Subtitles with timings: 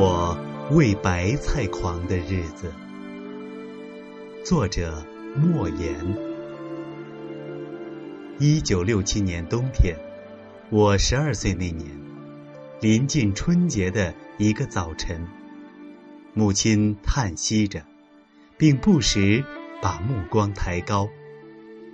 [0.00, 0.38] 我
[0.70, 2.72] 为白菜狂的日子。
[4.44, 5.04] 作者：
[5.34, 5.92] 莫言。
[8.38, 9.96] 一九六七年冬天，
[10.70, 11.90] 我十二岁那年，
[12.80, 15.26] 临近春节的一个早晨，
[16.32, 17.82] 母亲叹息着，
[18.56, 19.44] 并不时
[19.82, 21.08] 把目光抬高，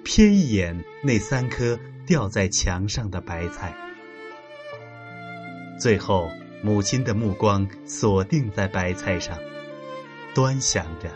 [0.04, 3.74] 瞥一眼那三颗吊在墙上的白菜。
[5.80, 6.28] 最后，
[6.64, 9.38] 母亲的目光锁定在白菜上，
[10.34, 11.10] 端详着。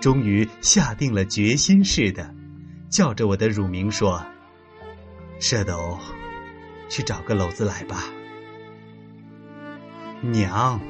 [0.00, 2.34] 终于下定了决心似的，
[2.88, 4.24] 叫着我的乳名说
[5.38, 5.98] ：“舍斗，
[6.88, 8.04] 去找个篓子来吧。”
[10.22, 10.80] 娘，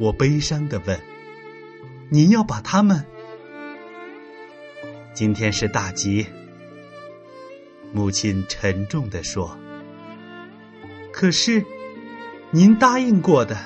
[0.00, 1.00] 我悲伤的问
[2.10, 3.06] ：“您要把他们？”
[5.14, 6.26] 今天是大吉。
[7.92, 9.56] 母亲沉重的说
[11.12, 11.64] ：“可是，
[12.54, 13.56] 您答应过的，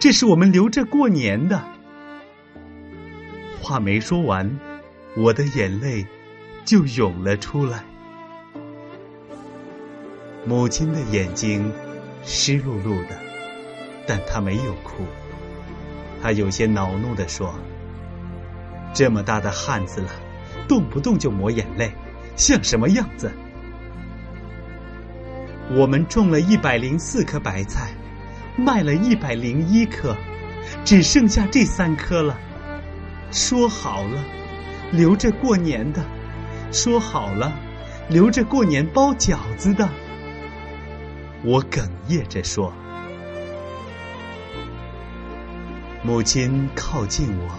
[0.00, 1.62] 这是我们留着过年的。”
[3.62, 4.58] 话没说完，
[5.16, 6.04] 我的眼泪
[6.64, 7.84] 就涌了出来。
[10.44, 11.72] 母亲的眼睛
[12.24, 13.16] 湿漉漉的，
[14.08, 15.04] 但她没有哭。
[16.20, 17.54] 她有些恼怒的说
[18.92, 20.10] ：“这么大的汉子了，
[20.66, 21.92] 动不动就抹眼泪，
[22.34, 23.30] 像什么样子？”
[25.70, 27.92] 我们种了一百零四颗白菜，
[28.56, 30.16] 卖了一百零一颗，
[30.84, 32.38] 只剩下这三颗了。
[33.30, 34.24] 说好了，
[34.92, 36.00] 留着过年的；
[36.72, 37.52] 说好了，
[38.08, 39.88] 留着过年包饺子的。
[41.44, 42.72] 我哽咽着说。
[46.02, 47.50] 母亲靠近我，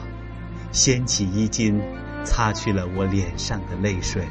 [0.71, 1.81] 掀起衣襟，
[2.23, 4.23] 擦去了我脸上的泪水。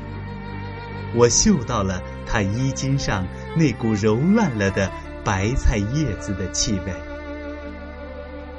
[1.15, 4.91] 我嗅到了她衣襟上那股揉烂了的
[5.27, 6.95] 白菜叶子的气味。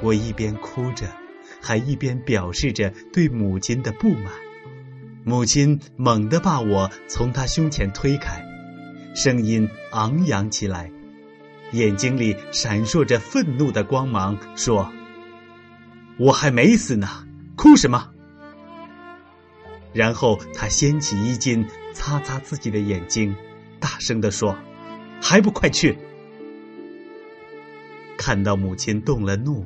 [0.02, 1.06] 我一边哭着。
[1.60, 4.32] 还一边表示着对母亲的不满，
[5.24, 8.46] 母亲猛地把我从他胸前推开，
[9.12, 10.88] 声音昂扬起来，
[11.72, 14.92] 眼睛里闪烁着愤怒的光芒，说
[16.16, 17.08] ：“我还没死呢，
[17.56, 18.08] 哭什么？”
[19.92, 23.34] 然后他掀起衣襟，擦擦自己的眼睛，
[23.80, 24.56] 大声地说
[25.20, 25.98] ：“还不快去！”
[28.28, 29.64] 看到母亲动了怒。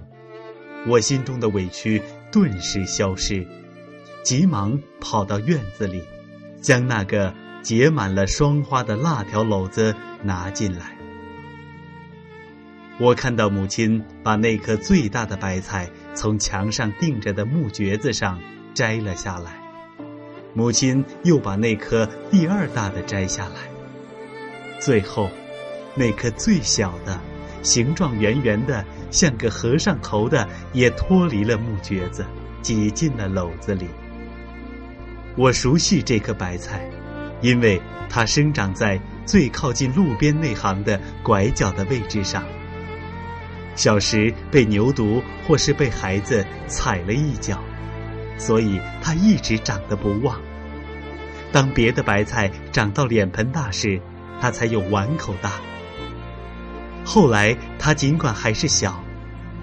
[0.87, 2.00] 我心中的委屈
[2.31, 3.45] 顿时消失，
[4.23, 6.00] 急忙跑到院子里，
[6.61, 10.97] 将那个结满了霜花的辣条篓子拿进来。
[13.01, 18.39] 我看到母亲把那颗最大的白菜从墙上钉着的木橛子上
[18.75, 19.61] 摘了下来，
[20.55, 23.56] 母亲又把那颗第二大的摘下来，
[24.78, 25.28] 最后，
[25.97, 27.19] 那颗最小的。
[27.62, 32.27] 形状圆圆的，像个和尚头的，也脱离了木橛子，
[32.61, 33.87] 挤进了篓子里。
[35.37, 36.84] 我熟悉这棵白菜，
[37.41, 42.45] 因为它生长在最靠近路边那行的拐角的位置上。
[43.75, 47.59] 小时被牛犊或是被孩子踩了一脚，
[48.37, 50.39] 所以它一直长得不旺。
[51.51, 53.99] 当别的白菜长到脸盆大时，
[54.41, 55.53] 它才有碗口大。
[57.05, 59.03] 后来，它尽管还是小，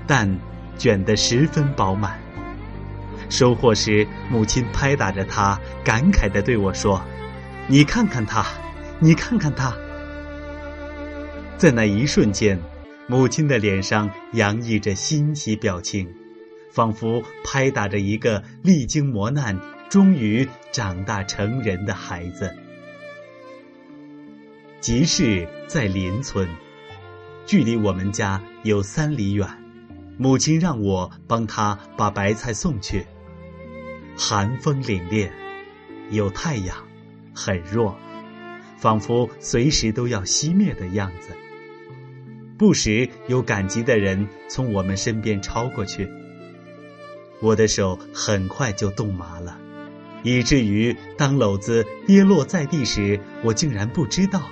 [0.06, 0.40] 但
[0.78, 2.20] 卷得十分饱满。
[3.30, 7.02] 收获时，母亲拍打着它，感慨的对我说
[7.68, 8.46] ：“你看看它，
[9.00, 9.74] 你看看它。”
[11.58, 12.60] 在那一瞬间，
[13.08, 16.14] 母亲的脸上洋溢着欣喜表情，
[16.72, 22.54] 仿佛拍打着一个历经磨难、终于长大成人的孩子。
[24.82, 26.48] 集市在邻村。
[27.50, 29.50] 距离我们家有三里远，
[30.20, 33.08] 母亲让我帮她把白菜送去。
[34.16, 35.32] 寒风凛冽，
[36.12, 36.78] 有太阳，
[37.34, 37.98] 很弱，
[38.78, 41.36] 仿佛随时都要熄灭的样子。
[42.56, 46.08] 不时有赶集的人从我们身边超过去，
[47.42, 49.60] 我的手很快就冻麻了，
[50.22, 54.44] 以至于当篓子跌落在地时，我竟然不知道。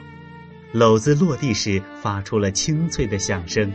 [0.73, 3.71] 篓子落地时发出了清脆的响声，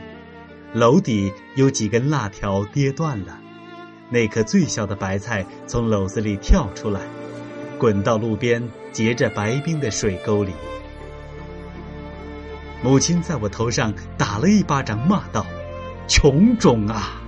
[0.74, 3.40] 篓底有几根辣条跌断了，
[4.10, 7.00] 那颗最小的白菜从篓子里跳出来，
[7.78, 8.62] 滚到路边
[8.92, 10.52] 结着白冰的水沟里。
[12.82, 15.46] 母亲在我头上打了一巴掌，骂道
[16.06, 17.22] ：“穷种啊！”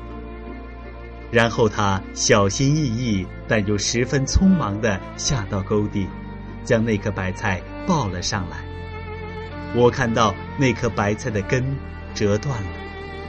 [1.32, 6.06] 然后她小心翼翼但又十分匆忙的下到沟底，
[6.64, 8.73] 将那颗白菜抱了上来。
[9.74, 11.64] 我看到那颗白菜的根
[12.14, 12.68] 折断了，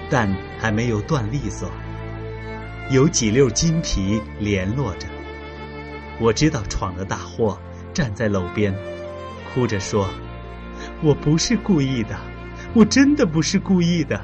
[0.10, 1.70] 但还没有断利索，
[2.92, 5.08] 有几溜金皮联络着。
[6.20, 7.60] 我知道闯了大祸，
[7.94, 8.74] 站在楼边，
[9.54, 10.08] 哭着说
[11.02, 12.16] ：“我不是故意的，
[12.74, 14.22] 我真的不是故意的。”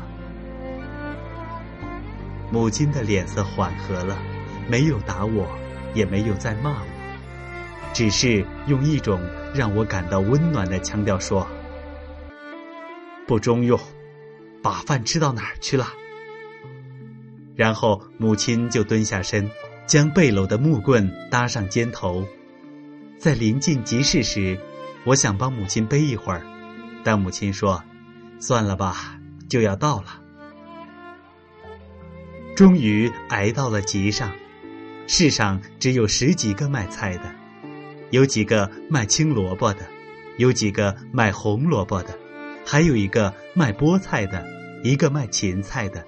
[2.52, 4.18] 母亲的脸色缓和了，
[4.70, 5.48] 没有打我，
[5.94, 6.88] 也没有再骂我，
[7.94, 9.20] 只是用一种
[9.56, 11.48] 让我感到温暖的腔调说
[13.28, 13.80] ：“不中用，
[14.62, 15.88] 把饭吃到哪儿去了？”
[17.56, 19.50] 然后母亲就蹲下身。
[19.88, 22.26] 将背篓的木棍搭上肩头，
[23.18, 24.58] 在临近集市时，
[25.04, 26.42] 我想帮母亲背一会儿，
[27.04, 27.84] 但母亲说
[28.40, 29.20] ：“算了吧，
[29.50, 30.22] 就要到了。”
[32.56, 34.32] 终于挨到了集上，
[35.08, 37.36] 市上只有十几个卖菜的，
[38.12, 39.86] 有几个卖青萝卜的，
[40.38, 42.18] 有几个卖红萝卜的，
[42.66, 44.46] 还有一个卖菠菜的，
[44.84, 46.04] 一个卖芹菜的。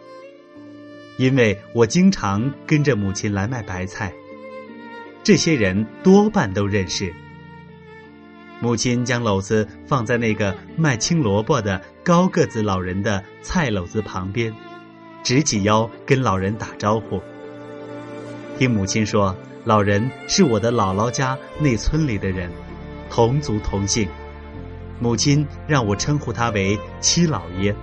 [1.18, 4.12] 因为我经常跟着母亲来卖白菜，
[5.24, 7.14] 这些人多半都认识。
[8.60, 14.54] 母亲将篓子放在那个卖青萝卜的高个子老人的菜篓子旁边，
[15.22, 17.22] 直起腰跟老人打招呼。
[18.58, 19.36] 听母亲说，
[19.66, 22.50] 老人是我的姥姥家那村里的人，
[23.10, 24.08] 同族同姓。
[25.00, 27.76] 母亲让我称呼他为七老爷。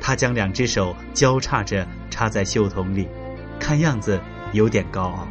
[0.00, 3.08] 他将两只手交叉着插在袖筒里，
[3.60, 4.20] 看样子
[4.52, 5.28] 有点高傲。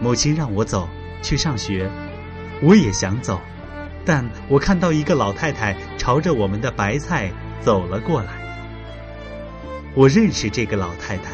[0.00, 0.88] 母亲让我走
[1.20, 1.90] 去上学，
[2.62, 3.38] 我也想走，
[4.04, 7.30] 但我看到一个老太太朝着我们的白菜
[7.60, 8.32] 走了过来。
[9.94, 11.32] 我认识这个老太太，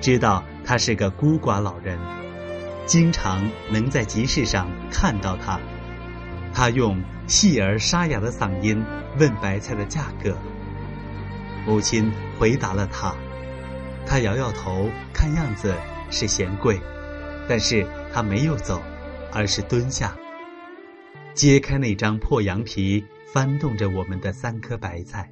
[0.00, 1.98] 知道她是个孤寡老人，
[2.84, 5.58] 经常能在集市上看到她。
[6.56, 8.82] 他用细而沙哑的嗓音
[9.18, 10.34] 问白菜的价格。
[11.66, 13.14] 母亲回答了他，
[14.06, 15.74] 他摇摇头，看样子
[16.10, 16.80] 是嫌贵，
[17.46, 18.82] 但是他没有走，
[19.34, 20.16] 而是蹲下，
[21.34, 23.04] 揭开那张破羊皮，
[23.34, 25.30] 翻动着我们的三颗白菜。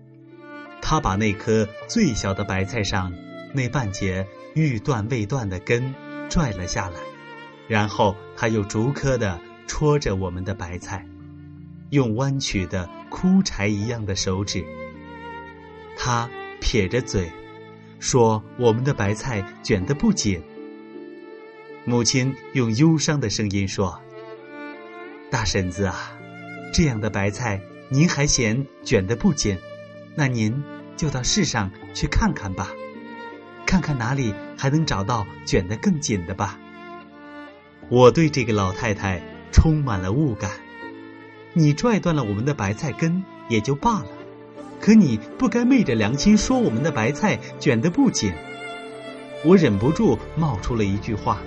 [0.82, 3.10] 他把那颗最小的白菜上
[3.54, 5.94] 那半截欲断未断的根
[6.28, 6.96] 拽了下来，
[7.66, 11.06] 然后他又逐颗的戳着我们的白菜，
[11.90, 14.64] 用弯曲的枯柴一样的手指。
[15.96, 16.28] 他
[16.60, 17.30] 撇着嘴，
[18.00, 20.42] 说：“我们的白菜卷得不紧。”
[21.86, 24.00] 母亲用忧伤的声音说
[25.30, 26.12] ：“大婶子啊，
[26.72, 27.60] 这样的白菜
[27.90, 29.58] 您还嫌卷得不紧？
[30.16, 30.64] 那您
[30.96, 32.70] 就到市上去看看吧，
[33.66, 36.58] 看看哪里还能找到卷得更紧的吧。”
[37.90, 39.22] 我对这个老太太
[39.52, 40.50] 充满了恶感。
[41.54, 44.06] 你拽断了我们的白菜根也就罢了。
[44.80, 48.34] 可你不该昧着良心说我们的白菜卷得不紧，
[49.42, 51.38] 我忍不住冒出了一句话：“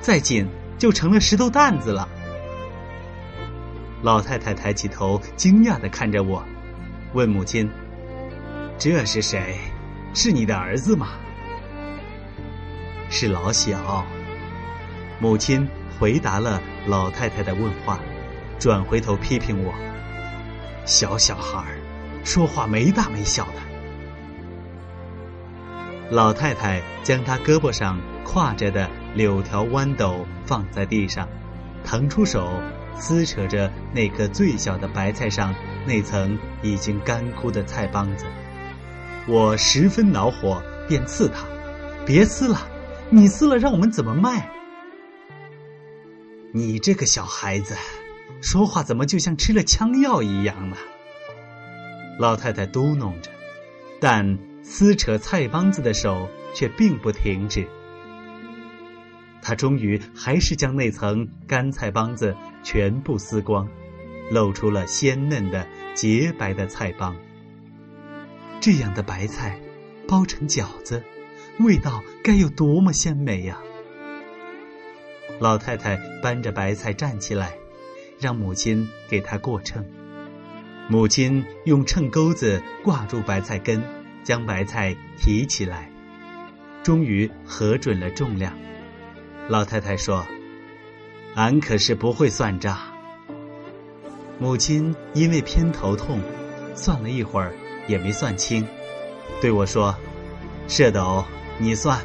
[0.00, 0.48] 再紧
[0.78, 2.08] 就成了石头担子了。”
[4.00, 6.42] 老太太抬起头，惊讶的看着我，
[7.12, 7.68] 问母亲
[8.78, 9.58] ：“这是谁？
[10.14, 11.08] 是你的儿子吗
[13.10, 14.06] ？”“是老小。”
[15.20, 15.68] 母亲
[15.98, 18.00] 回答了老太太的问话，
[18.60, 19.74] 转回头批评我
[20.86, 21.78] ：“小小孩儿。”
[22.22, 23.54] 说话没大没小的。
[26.10, 31.26] 老太太将她胳膊上挎着的柳条豌豆放在地上，
[31.82, 32.52] 腾出手
[32.94, 35.54] 撕扯着那颗最小的白菜上
[35.86, 38.26] 那层已经干枯的菜帮子。
[39.26, 41.46] 我十分恼火，便刺他
[42.04, 42.68] ：“别撕了，
[43.08, 44.50] 你撕了让我们怎么卖？
[46.52, 47.74] 你这个小孩子，
[48.40, 50.76] 说话怎么就像吃了枪药一样呢？”
[52.18, 53.30] 老太太嘟哝着，
[54.00, 57.66] 但撕扯菜帮子的手却并不停止。
[59.42, 63.66] 她终于还是将那层干菜帮子全部撕光，
[64.30, 67.16] 露出了鲜嫩的洁白的菜帮。
[68.60, 69.58] 这样的白菜，
[70.06, 71.02] 包成饺子，
[71.60, 73.58] 味道该有多么鲜美呀！
[75.38, 77.54] 老太太搬着白菜站起来，
[78.20, 79.84] 让母亲给他过秤。
[80.88, 83.82] 母亲用秤钩子挂住白菜根，
[84.22, 85.90] 将白菜提起来，
[86.82, 88.52] 终于核准了重量。
[89.48, 90.26] 老太太说
[91.34, 92.76] ：“俺可是不会算账。”
[94.38, 96.20] 母亲因为偏头痛，
[96.74, 97.52] 算了一会儿
[97.86, 98.66] 也没算清，
[99.40, 99.94] 对我说
[100.66, 101.24] ：“舍斗，
[101.58, 102.00] 你算。”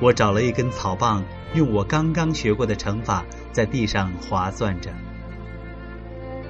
[0.00, 1.22] 我找了一根草棒，
[1.54, 4.90] 用我刚刚学过的乘法在地上划算着。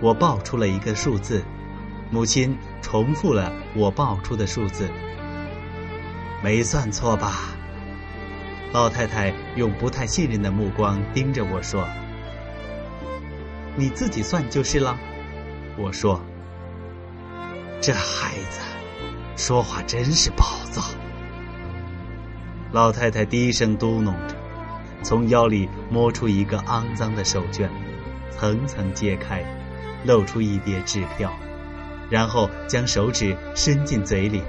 [0.01, 1.45] 我报出了一个数字，
[2.11, 4.89] 母亲重复了我报出的数字。
[6.43, 7.51] 没算错吧？
[8.73, 11.87] 老太太用不太信任的目光盯着我说
[13.77, 14.99] ：“你自己算就是了。”
[15.77, 16.21] 我说
[17.81, 18.61] ：“这孩子
[19.37, 20.83] 说话真是暴躁。”
[22.73, 24.35] 老太太低声嘟哝着，
[25.03, 27.69] 从腰里摸出一个肮脏的手绢，
[28.31, 29.45] 层层揭开，
[30.05, 31.33] 露出一叠支票，
[32.09, 34.43] 然后将手指伸进嘴里，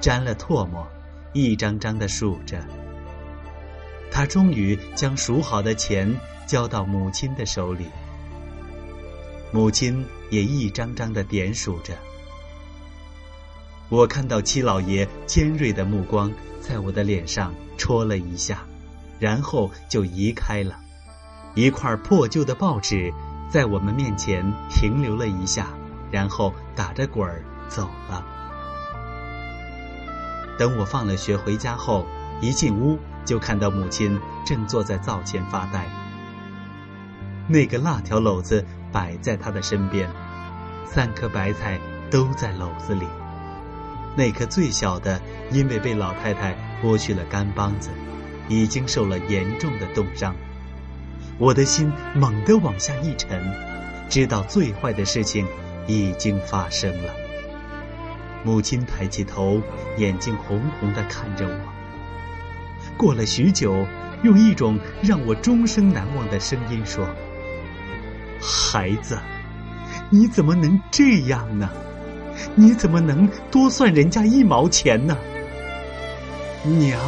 [0.00, 0.86] 沾了唾沫，
[1.32, 2.58] 一张张的数着。
[4.10, 6.14] 他终于将数好的钱
[6.46, 7.86] 交到母亲的手里，
[9.52, 11.94] 母亲也一张张的点数着。
[13.88, 18.64] 我看到七老爷尖锐的目光在我的脸上戳了一下，
[19.24, 20.76] 然后就移开了。
[21.54, 23.10] 一块破旧的报纸
[23.48, 25.68] 在我们面前停留了一下，
[26.10, 28.22] 然后打着滚儿走了。
[30.58, 32.04] 等我放了学回家后，
[32.42, 35.88] 一进屋就看到母亲正坐在灶前发呆。
[37.48, 38.62] 那个辣条篓子
[38.92, 40.06] 摆在她的身边，
[40.84, 43.06] 三颗白菜都在篓子里。
[44.14, 45.18] 那颗最小的，
[45.50, 47.88] 因为被老太太剥去了干帮子，
[48.48, 50.34] 已经受了严重的冻伤。
[51.38, 53.40] 我的心猛地往下一沉，
[54.08, 55.46] 知道最坏的事情
[55.86, 57.12] 已经发生了。
[58.44, 59.60] 母亲抬起头，
[59.96, 61.60] 眼睛红红的看着我。
[62.96, 63.86] 过了许久，
[64.22, 67.08] 用一种让我终生难忘的声音说
[68.40, 69.18] ：“孩子，
[70.10, 71.68] 你怎么能这样呢？”
[72.56, 75.16] 你怎么能多算人家一毛钱呢？
[76.64, 77.00] 娘，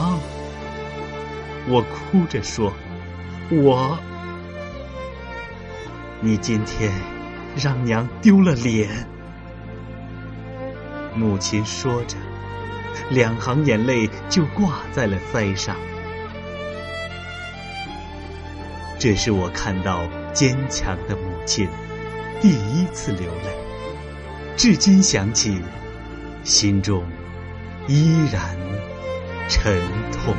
[1.69, 2.73] 我哭着说
[3.51, 3.99] ：“我，
[6.21, 6.93] 你今天
[7.57, 8.89] 让娘丢了脸。”
[11.15, 12.17] 母亲说着，
[13.11, 15.75] 两行眼泪就挂在了腮上。
[18.99, 21.69] 这是我看到坚强的母亲
[22.41, 23.57] 第一次流泪。
[24.57, 25.61] 至今想起，
[26.45, 27.05] 心中
[27.89, 28.57] 依然
[29.49, 29.81] 沉
[30.13, 30.35] 痛。